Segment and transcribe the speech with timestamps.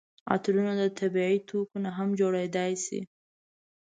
[0.33, 2.99] عطرونه د طبیعي توکو نه هم جوړیدای شي.